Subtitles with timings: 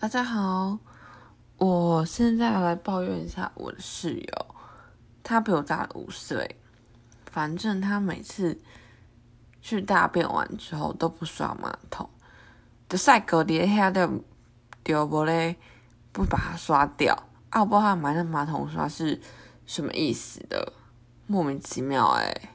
[0.00, 0.78] 大家好，
[1.58, 4.46] 我现在来抱怨一下我的室友，
[5.22, 6.56] 他比我大五岁。
[7.26, 8.58] 反正他每次
[9.60, 12.08] 去大便完之后都不刷马桶，
[12.88, 14.10] 就晒隔离下的
[14.82, 15.56] 丢不嘞，
[16.12, 17.14] 不把它刷掉。
[17.50, 19.20] 啊，我不知道他买那马桶刷是
[19.66, 20.72] 什么意思的，
[21.26, 22.54] 莫名其妙哎。